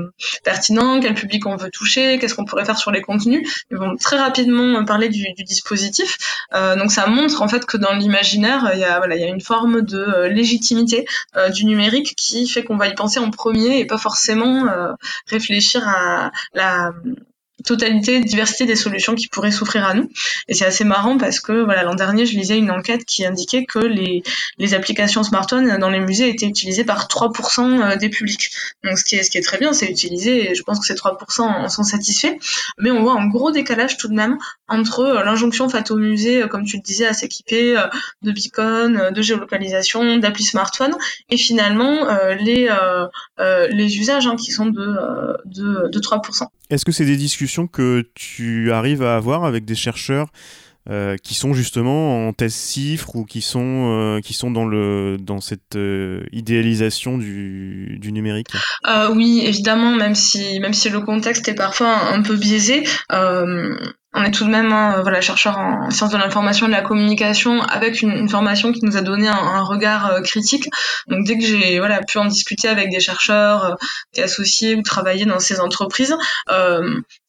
[0.45, 3.65] pertinent, quel public on veut toucher, qu'est-ce qu'on pourrait faire sur les contenus.
[3.71, 6.19] Ils vont très rapidement parler du, dispositif.
[6.55, 9.25] Euh, donc ça montre en fait que dans l'imaginaire, il y a voilà, il y
[9.25, 11.07] a une forme de légitimité
[11.55, 14.65] du numérique qui fait qu'on va y penser en premier et pas forcément
[15.29, 16.93] réfléchir à la
[17.67, 20.09] totalité, diversité des solutions qui pourraient s'offrir à nous.
[20.49, 23.65] Et c'est assez marrant parce que voilà l'an dernier, je lisais une enquête qui indiquait
[23.65, 24.23] que les,
[24.59, 28.51] les applications smartphones dans les musées étaient utilisées par 3% euh, des publics.
[28.85, 30.87] Donc ce qui est, ce qui est très bien, c'est utilisé et je pense que
[30.87, 32.37] ces 3% en sont satisfaits.
[32.79, 36.43] Mais on voit un gros décalage tout de même entre euh, l'injonction faite au musée,
[36.43, 37.77] euh, comme tu le disais, à s'équiper
[38.23, 40.95] de beacons, de géolocalisation, d'applis smartphone
[41.29, 42.07] et finalement
[42.39, 42.69] les,
[43.71, 44.97] les usages hein, qui sont de,
[45.45, 46.47] de, de 3%.
[46.71, 50.29] Est-ce que c'est des discussions que tu arrives à avoir avec des chercheurs
[50.89, 55.17] euh, qui sont justement en thèse cifre ou qui sont, euh, qui sont dans, le,
[55.19, 58.53] dans cette euh, idéalisation du, du numérique?
[59.13, 62.85] Oui, évidemment, même si, même si le contexte est parfois un, peu biaisé
[64.17, 66.83] on est tout de même hein, voilà chercheur en sciences de l'information et de la
[66.83, 70.69] communication avec une, formation qui nous a donné un, regard critique.
[71.07, 73.77] Donc dès que j'ai voilà pu en discuter avec des chercheurs,
[74.15, 76.17] des associés ou travailler dans ces entreprises,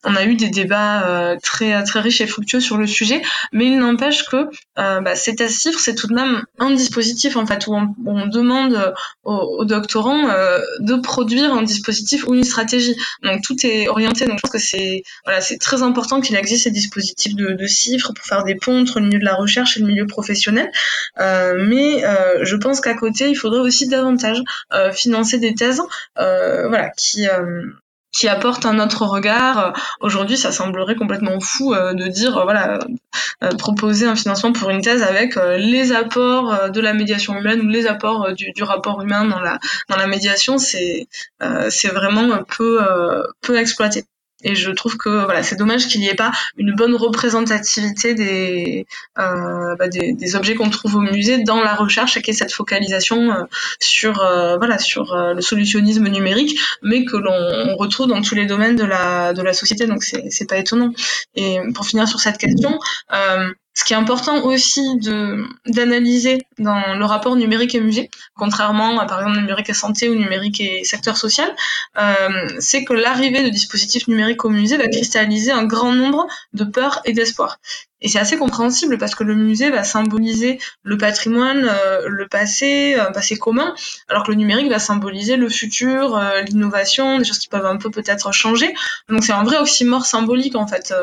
[0.07, 3.21] on a eu des débats euh, très très riches et fructueux sur le sujet,
[3.51, 4.47] mais il n'empêche que
[4.79, 8.27] euh, bah, ces tests chiffres, c'est tout de même un dispositif en fait où on,
[8.27, 12.95] demande aux, doctorants euh, de produire un dispositif ou une stratégie.
[13.23, 14.25] Donc tout est orienté.
[14.25, 18.13] Donc je pense que c'est voilà, c'est très important qu'il existe dispositifs de, de, chiffres
[18.13, 20.71] pour faire des ponts entre le milieu de la recherche et le milieu professionnel.
[21.17, 22.03] mais
[22.41, 24.41] je pense qu'à côté, il faudrait aussi davantage
[24.93, 25.81] financer des thèses,
[26.15, 27.27] voilà, qui
[28.17, 29.73] qui apporte un autre regard.
[30.01, 32.79] Aujourd'hui, ça semblerait complètement fou euh, de dire, euh, voilà,
[33.43, 37.67] euh, proposer un financement pour une thèse avec les apports de la médiation humaine ou
[37.67, 39.59] les apports du, du rapport humain dans la
[39.89, 41.07] dans la médiation, c'est
[41.69, 42.79] c'est vraiment peu
[43.41, 44.05] peu exploité.
[44.43, 48.85] Et je trouve que voilà, c'est dommage qu'il n'y ait pas une bonne représentativité des,
[49.17, 52.39] euh, bah, des, objets qu'on trouve au musée dans la recherche et qu'il y ait
[52.39, 53.43] cette focalisation euh,
[53.79, 58.45] sur euh, voilà sur euh, le solutionnisme numérique, mais que l'on retrouve dans tous les
[58.45, 59.87] domaines de la de la société.
[59.87, 60.91] Donc c'est pas étonnant.
[61.35, 62.79] Et pour finir sur cette question.
[63.77, 68.99] Euh, ce qui est important aussi de d'analyser dans le rapport numérique et musée, contrairement
[68.99, 71.49] à par exemple numérique et santé ou numérique et secteur social,
[71.99, 76.63] euh, c'est que l'arrivée de dispositifs numériques au musée va cristalliser un grand nombre de
[76.63, 77.59] peurs et d'espoirs.
[78.01, 82.93] Et c'est assez compréhensible parce que le musée va symboliser le patrimoine, euh, le passé,
[82.93, 83.73] un passé commun,
[84.07, 87.77] alors que le numérique va symboliser le futur, euh, l'innovation, des choses qui peuvent un
[87.77, 88.71] peu peut-être changer.
[89.09, 90.93] Donc c'est un vrai oxymore symbolique en fait.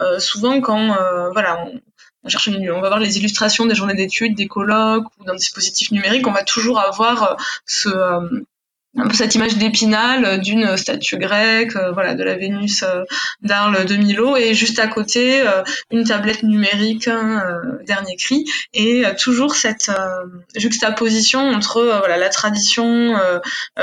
[0.00, 0.96] Euh, souvent quand
[1.32, 1.80] voilà on,
[2.24, 6.32] on va voir les illustrations des journées d'études, des colloques ou d'un dispositif numérique, on
[6.32, 7.36] va toujours avoir
[8.96, 13.04] un peu cette image d'épinal d'une statue grecque, euh, voilà, de la Vénus euh,
[13.40, 17.42] d'Arles de Milo, et juste à côté euh, une tablette numérique, hein,
[17.86, 19.90] dernier cri, et toujours cette
[20.56, 23.16] juxtaposition entre voilà la tradition,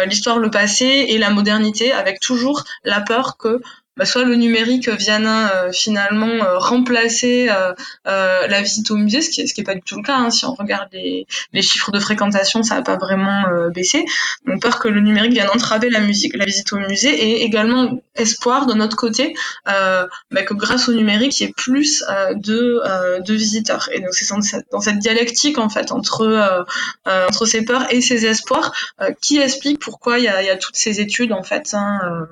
[0.05, 3.61] l'histoire, le passé et la modernité, avec toujours la peur que
[3.97, 7.73] bah, soit le numérique vienne euh, finalement euh, remplacer euh,
[8.05, 10.17] la visite au musée, ce qui n'est pas du tout le cas.
[10.17, 10.29] Hein.
[10.29, 14.05] Si on regarde les, les chiffres de fréquentation, ça n'a pas vraiment baissé.
[14.45, 17.99] Donc peur que le numérique vienne entraver la musique, la visite au musée, et également
[18.15, 20.07] espoir de notre côté bah,
[20.45, 22.03] que grâce au numérique, il y ait plus
[22.35, 23.89] de, de visiteurs.
[23.93, 24.27] Et donc c'est
[24.71, 26.65] dans cette, dialectique en fait entre
[27.05, 28.73] entre ces peurs et ces espoirs
[29.21, 32.27] qui explique pourquoi il y a, y a, toutes ces études en fait hein,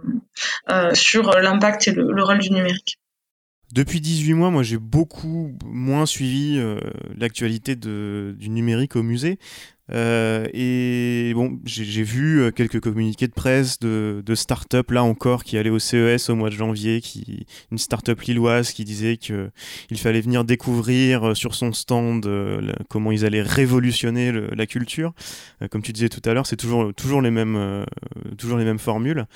[0.94, 3.00] sur la l'impact et le, rôle du numérique.
[3.74, 6.80] Depuis 18 mois, moi j'ai beaucoup moins suivi euh,
[7.18, 9.40] l'actualité du numérique au musée.
[9.92, 15.44] Euh, et bon, j'ai vu euh, quelques communiqués de presse de, de start-up là encore
[15.44, 19.52] qui allaient au CES au mois de janvier, qui, une start-up lilloise qui disait qu'il
[19.98, 22.28] fallait venir découvrir sur son stand
[22.90, 25.14] comment ils allaient révolutionner la culture.
[25.70, 27.30] comme tu disais tout à l'heure, c'est toujours, toujours, les
[28.38, 29.28] toujours les mêmes formules.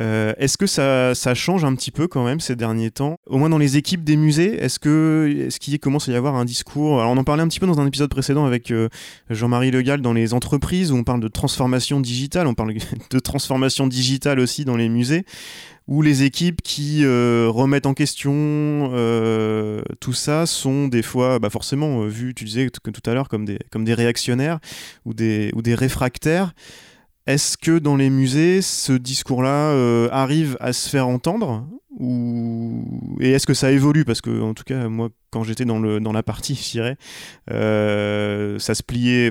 [0.00, 3.16] Euh, est-ce que ça, change un petit peu quand même ces derniers temps?
[3.26, 6.36] Au moins dans les équipes des musées, est-ce que est-ce qu'il commence à y avoir
[6.36, 7.00] un discours?
[7.00, 8.88] Alors on en parlait un petit peu dans un épisode précédent avec euh,
[9.30, 12.74] Jean-Marie Legal dans les entreprises où on parle de transformation digitale, on parle
[13.10, 15.24] de transformation digitale aussi dans les musées
[15.86, 18.90] où les équipes qui euh, remettent en question
[20.00, 23.58] tout ça sont des fois bah forcément vues, tu disais tout à l'heure, comme des,
[23.70, 24.58] comme des réactionnaires
[25.06, 26.52] ou des, ou des réfractaires.
[27.28, 32.84] Est-ce que dans les musées, ce discours-là euh, arrive à se faire entendre ou...
[33.20, 34.06] Et est-ce que ça évolue?
[34.06, 36.96] Parce que, en tout cas, moi, quand j'étais dans, dans la partie, je dirais,
[37.50, 39.30] euh, ça se pliait.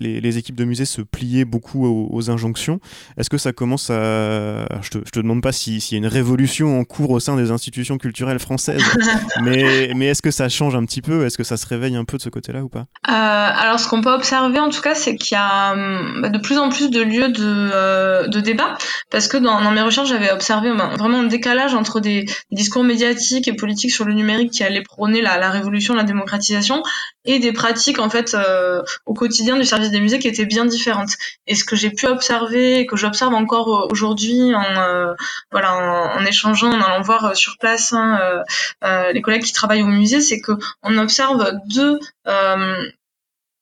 [0.00, 2.80] Les, équipes de musée se pliaient beaucoup aux, injonctions.
[3.16, 4.66] Est-ce que ça commence à...
[4.82, 7.50] Je te, te demande pas s'il y a une révolution en cours au sein des
[7.50, 8.82] institutions culturelles françaises,
[9.42, 11.24] mais, mais est-ce que ça change un petit peu?
[11.24, 12.86] Est-ce que ça se réveille un peu de ce côté-là ou pas?
[13.08, 16.38] Euh, Alors, ce qu'on peut observer, en tout cas, c'est qu'il y a hum, de
[16.38, 18.76] plus en plus de lieux de, euh, de débat,
[19.10, 23.48] parce que dans, mes recherches, j'avais observé ben, vraiment un décalage entre des discours médiatiques
[23.48, 26.82] et politiques sur le numérique qui allaient prôner la, la révolution, la démocratisation,
[27.24, 30.64] et des pratiques, en fait, euh, au quotidien du service des musées qui étaient bien
[30.64, 31.12] différentes.
[31.46, 35.14] Et ce que j'ai pu observer, que j'observe encore aujourd'hui en euh,
[35.50, 38.42] voilà en, échangeant, en allant voir sur place hein,
[38.84, 41.98] euh, les collègues qui travaillent au musée, c'est que on observe deux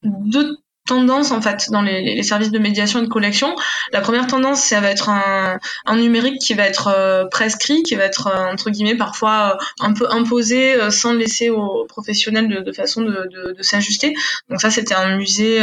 [0.03, 0.59] deux
[0.89, 3.55] tendance en fait dans les, les, services de médiation et de collection.
[3.93, 7.95] La première tendance, ça va être un, un numérique qui va être euh, prescrit, qui
[7.95, 12.61] va être euh, entre guillemets parfois euh, un peu imposé sans laisser aux professionnels de,
[12.61, 14.15] de façon de, de, de s'ajuster.
[14.49, 15.61] Donc ça, c'était un musée,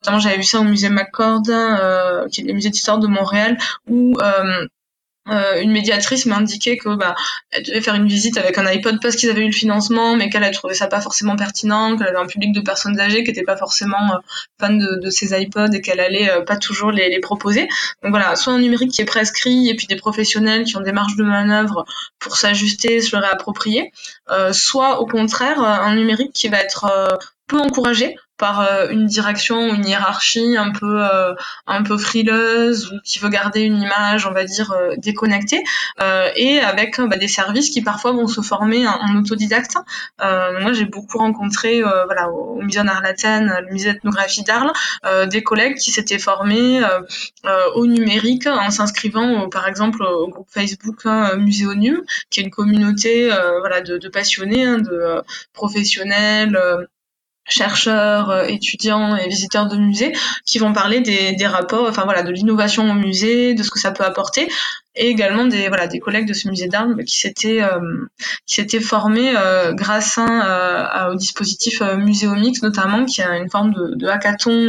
[0.00, 1.42] notamment j'avais vu ça au musée McCord,
[2.30, 4.16] qui est le musée d'histoire de Montréal, où
[5.28, 7.14] euh, une médiatrice m'a indiqué que bah
[7.50, 10.28] elle devait faire une visite avec un iPod parce qu'ils avaient eu le financement, mais
[10.28, 13.30] qu'elle a trouvé ça pas forcément pertinent, qu'elle avait un public de personnes âgées qui
[13.30, 14.18] étaient pas forcément euh,
[14.60, 17.68] fans de, ces iPods et qu'elle allait euh, pas toujours les, proposer.
[18.02, 20.92] Donc voilà, soit un numérique qui est prescrit et puis des professionnels qui ont des
[20.92, 21.84] marges de manœuvre
[22.18, 23.92] pour s'ajuster, se le réapproprier,
[24.50, 29.74] soit au contraire un numérique qui va être peu encouragé par euh, une direction ou
[29.74, 31.34] une hiérarchie un peu euh,
[31.66, 35.62] un peu frileuse ou qui veut garder une image on va dire euh, déconnectée
[36.36, 39.76] et avec bah, des services qui parfois vont se former en, autodidacte.
[40.20, 44.72] Moi j'ai beaucoup rencontré voilà au, musée d'Arlaten le musée d'ethnographie d'Arles
[45.28, 46.80] des collègues qui s'étaient formés
[47.74, 53.30] au numérique en s'inscrivant par exemple au groupe Facebook hein, Muséonum qui est une communauté
[53.60, 56.58] voilà de, de passionnés hein, de professionnels
[57.44, 60.12] chercheurs, euh, étudiants et visiteurs de musées
[60.46, 63.78] qui vont parler des, des rapports, enfin voilà, de l'innovation au musée, de ce que
[63.78, 64.48] ça peut apporter.
[64.94, 67.62] et également des voilà des collègues de ce musée d'armes qui s'étaient
[68.46, 69.32] qui s'étaient formés
[69.72, 74.68] grâce hein, au dispositif Muséomix notamment qui a une forme de, de hackathon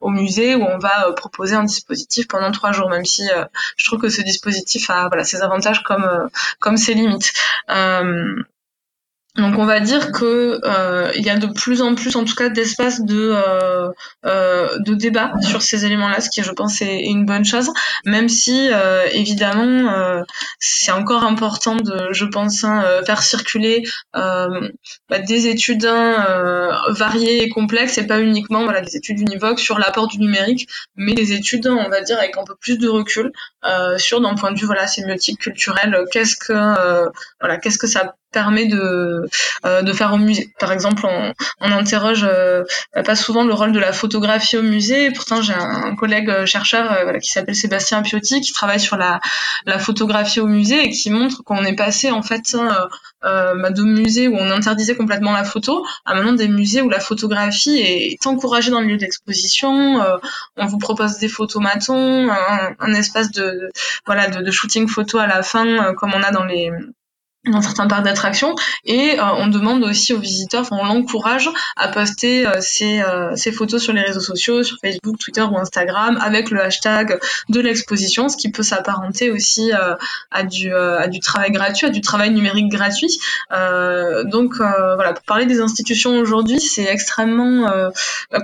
[0.00, 3.28] au musée où on va proposer un dispositif pendant trois jours même si
[3.76, 6.08] je trouve que ce dispositif a voilà ses avantages comme
[6.58, 7.32] comme ses limites
[9.36, 12.34] donc on va dire que euh, il y a de plus en plus, en tout
[12.34, 13.88] cas, d'espace de euh,
[14.26, 17.70] euh, de débat sur ces éléments-là, ce qui, je pense, est une bonne chose.
[18.04, 18.70] Même si,
[19.12, 20.24] évidemment,
[20.58, 27.48] c'est encore important de, je pense, hein, faire circuler bah, des études hein, variées et
[27.48, 31.68] complexes, et pas uniquement voilà des études univoques sur l'apport du numérique, mais des études,
[31.68, 33.30] on va dire, avec un peu plus de recul
[33.98, 36.52] sur, d'un point de vue voilà sémiotique, culturel, qu'est-ce que
[37.40, 39.28] voilà qu'est-ce que ça permet de,
[39.64, 40.52] euh, de faire au musée.
[40.58, 42.62] Par exemple, on, interroge euh,
[43.04, 45.10] pas souvent le rôle de la photographie au musée.
[45.10, 49.20] pourtant, j'ai un, collègue euh, chercheur qui s'appelle Sébastien Piotti qui travaille sur la,
[49.66, 52.56] la photographie au musée et qui montre qu'on est passé en fait
[53.22, 57.00] bah, de musées où on interdisait complètement la photo à maintenant des musées où la
[57.00, 60.02] photographie est encouragée dans le lieu d'exposition.
[60.56, 63.70] on vous propose des photomatons, un, espace de
[64.06, 66.70] voilà de shooting photo à la fin comme on a dans les
[67.46, 72.46] dans certains parcs d'attractions et euh, on demande aussi aux visiteurs, on l'encourage à poster
[72.46, 76.62] euh, ses, euh, photos sur les réseaux sociaux, sur Facebook, Twitter ou Instagram avec le
[76.62, 79.72] hashtag de l'exposition, ce qui peut s'apparenter aussi
[80.30, 83.18] à du à du travail gratuit, à du travail numérique gratuit.
[83.50, 87.70] donc voilà, pour parler des institutions aujourd'hui, c'est extrêmement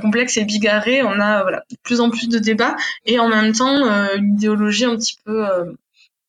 [0.03, 1.03] complexe et bigarré.
[1.03, 3.85] On a voilà de plus en plus de débats et en même temps
[4.17, 5.47] une idéologie un petit peu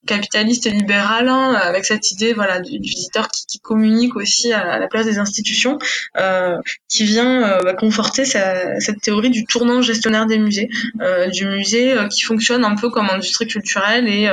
[0.05, 4.87] capitaliste et libéral, hein, avec cette idée voilà du, visiteur qui, communique aussi à, la
[4.87, 5.79] place des institutions,
[6.17, 6.57] euh,
[6.87, 10.69] qui vient euh, bah, conforter cette théorie du tournant gestionnaire des musées,
[11.01, 14.29] euh, du musée qui fonctionne un peu comme industrie culturelle et,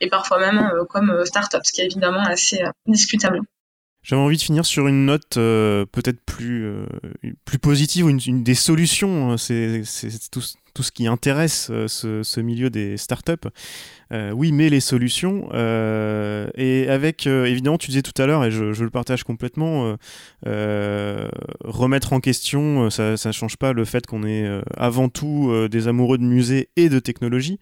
[0.00, 3.40] et parfois même comme start-up, ce qui est évidemment assez discutable.
[4.02, 6.72] J'avais envie de finir sur une note peut-être plus,
[7.44, 9.32] plus positive une, une des solutions.
[9.32, 9.82] Hein, c'est
[10.30, 10.42] tout,
[10.74, 13.48] tout, ce qui intéresse ce, ce milieu des startups.
[14.12, 15.48] Euh, oui, mais les solutions.
[15.52, 19.96] Euh, et avec, euh, évidemment, tu disais tout à l'heure, et je, le partage complètement,
[20.44, 26.18] remettre en question, ça ne change pas le fait qu'on est avant tout des amoureux
[26.18, 27.58] de musées et de technologie.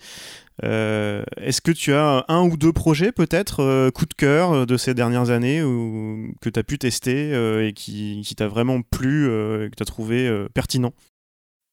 [0.63, 5.31] Est-ce que tu as un ou deux projets peut-être coup de cœur de ces dernières
[5.31, 7.33] années ou, que tu as pu tester
[7.67, 10.93] et qui, qui t'a vraiment plu, et que tu as trouvé pertinent?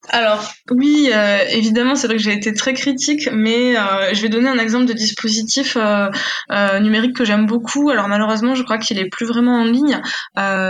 [0.09, 4.29] Alors oui, euh, évidemment, c'est vrai que j'ai été très critique, mais euh, je vais
[4.29, 6.09] donner un exemple de dispositif euh,
[6.79, 7.89] numérique que j'aime beaucoup.
[7.89, 10.01] Alors malheureusement, je crois qu'il est plus vraiment en ligne.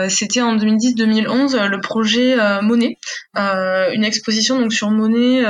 [0.09, 2.97] C'était en 2010-2011 le projet Monet,
[3.35, 5.43] une exposition donc sur Monet,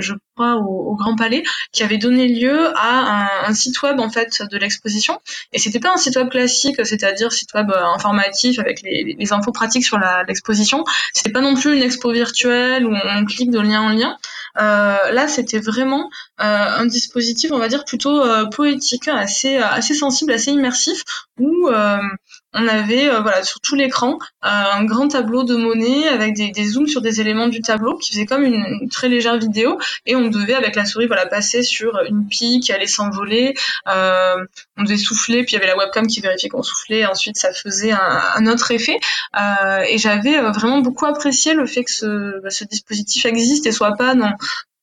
[0.00, 1.42] je au, Grand Palais,
[1.72, 5.20] qui avait donné lieu à un, site web en fait de l'exposition.
[5.52, 9.84] Et c'était pas un site web classique, c'est-à-dire site web informatif avec les, infos pratiques
[9.84, 10.84] sur l'exposition.
[11.12, 14.16] C'était pas non plus une expo virtuelle où on clique de lien en lien.
[14.58, 19.94] Euh, là, c'était vraiment euh, un dispositif, on va dire plutôt euh, poétique, assez assez
[19.94, 21.04] sensible, assez immersif,
[21.38, 21.68] où
[22.54, 26.86] on avait voilà sur tout l'écran un grand tableau de monnaie avec des, des, zooms
[26.86, 29.78] sur des éléments du tableau qui faisait comme une, très légère vidéo.
[30.06, 33.54] Et on devait avec la souris voilà passer sur une pie qui allait s'envoler
[33.86, 37.00] on devait souffler puis il y avait la webcam qui vérifiait qu'on soufflait.
[37.00, 38.98] Et ensuite ça faisait un, autre effet.
[39.88, 43.96] Et j'avais vraiment beaucoup apprécié le fait que ce, bah, ce dispositif existe et soit
[43.96, 44.32] pas non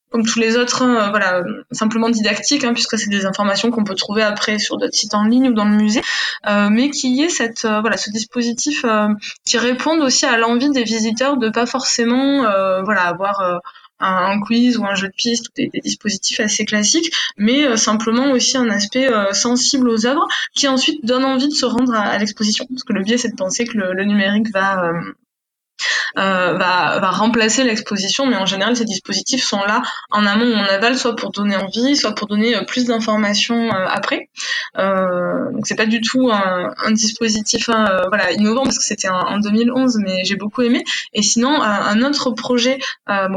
[0.09, 3.95] comme tous les autres, hein, voilà, simplement didactique, hein, puisque c'est des informations qu'on peut
[3.95, 6.01] trouver après sur d'autres sites en ligne ou dans le musée,
[6.47, 9.09] euh, mais qu'il y ait cette, euh, voilà, ce dispositif euh,
[9.45, 12.41] qui réponde aussi à l'envie des visiteurs de pas forcément,
[12.83, 13.61] voilà, avoir
[13.99, 18.69] un, quiz ou un jeu de piste des, dispositifs assez classiques, mais simplement aussi un
[18.69, 22.93] aspect sensible aux œuvres qui ensuite donne envie de se rendre à, l'exposition, parce que
[22.93, 24.93] le biais c'est de penser que le, numérique va euh,
[26.15, 30.65] va, va remplacer l'exposition, mais en général ces dispositifs sont là en amont ou en
[30.65, 34.29] aval, soit pour donner envie, soit pour donner euh, plus d'informations euh, après.
[34.75, 37.69] donc c'est pas du tout un, dispositif
[38.07, 40.83] voilà innovant parce que c'était en, 2011, mais j'ai beaucoup aimé.
[41.13, 42.79] Et sinon un autre projet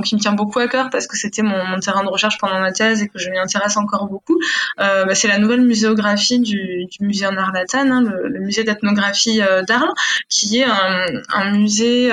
[0.05, 2.73] qui me tient beaucoup à cœur parce que c'était mon, terrain de recherche pendant ma
[2.73, 4.39] thèse et que je m'y intéresse encore beaucoup,
[4.79, 9.93] bah, c'est la nouvelle muséographie du, musée en Arlatan, hein, le, musée d'ethnographie d'Arles,
[10.29, 12.11] qui est un musée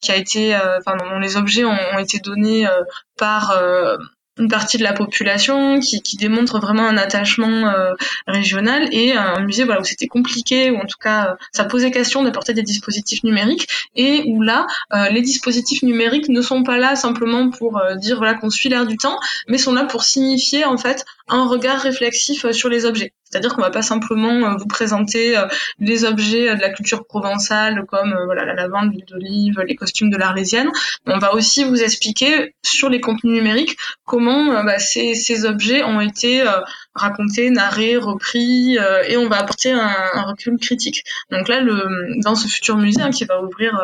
[0.00, 2.82] qui a été, euh, enfin, dont les objets ont, été donnés euh,
[3.16, 3.96] par euh,
[4.38, 7.94] une partie de la population qui, qui démontre vraiment un attachement euh,
[8.28, 12.22] régional et un musée voilà où c'était compliqué ou en tout cas ça posait question
[12.22, 14.68] d'apporter des dispositifs numériques et où là
[15.10, 18.96] les dispositifs numériques ne sont pas là simplement pour dire voilà qu'on suit l'air du
[18.96, 23.54] temps mais sont là pour signifier en fait un regard réflexif sur les objets c'est-à-dire
[23.54, 25.36] qu'on va pas simplement vous présenter
[25.78, 30.16] les objets de la culture provençale comme voilà la lavande, l'huile d'olive, les costumes de
[30.16, 30.70] l'arlésienne.
[31.06, 35.82] On va aussi vous expliquer sur les contenus numériques comment euh, bah, ces, ces, objets
[35.82, 36.60] ont été euh,
[36.94, 41.04] racontés, narrés, repris, euh, et on va apporter un, un, recul critique.
[41.30, 43.78] Donc là, le, dans ce futur musée hein, qui va ouvrir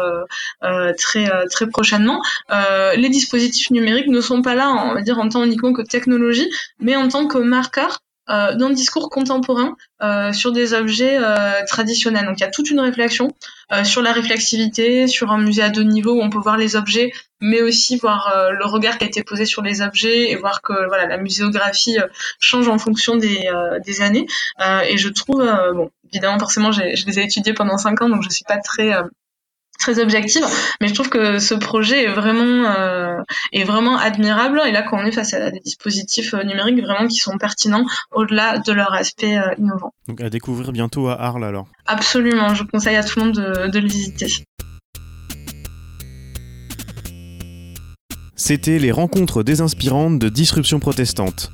[0.98, 2.22] très très prochainement,
[2.96, 6.48] les dispositifs numériques ne sont pas là, on va dire en tant uniquement que technologie,
[6.80, 8.00] mais en tant que marqueur
[8.30, 12.26] euh, dans le discours contemporain euh, sur des objets euh, traditionnels.
[12.26, 13.28] Donc il y a toute une réflexion
[13.72, 16.76] euh, sur la réflexivité, sur un musée à deux niveaux où on peut voir les
[16.76, 20.36] objets, mais aussi voir euh, le regard qui a été posé sur les objets et
[20.36, 21.96] voir que voilà la muséographie
[22.38, 23.48] change en fonction des,
[23.84, 24.26] des années.
[24.88, 25.44] et je trouve,
[25.74, 28.92] bon, évidemment forcément je les ai étudiés pendant cinq ans, donc je suis pas très
[29.78, 30.44] très objective,
[30.80, 33.16] mais je trouve que ce projet est vraiment euh,
[33.52, 34.60] est vraiment admirable.
[34.66, 37.86] Et là, quand on est face à des dispositifs euh, numériques vraiment qui sont pertinents
[38.12, 39.92] au-delà de leur aspect euh, innovant.
[40.08, 41.66] Donc à découvrir bientôt à Arles alors.
[41.86, 44.26] Absolument, je conseille à tout le monde de, de le visiter.
[48.36, 51.50] C'était les rencontres désinspirantes de Disruption protestante.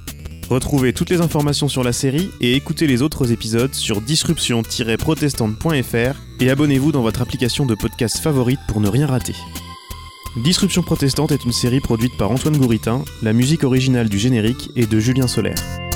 [0.48, 6.50] Retrouvez toutes les informations sur la série et écoutez les autres épisodes sur disruption-protestante.fr et
[6.50, 9.34] abonnez-vous dans votre application de podcast favorite pour ne rien rater.
[10.36, 14.90] Disruption protestante est une série produite par Antoine Gouritin, la musique originale du générique est
[14.90, 15.89] de Julien Solaire.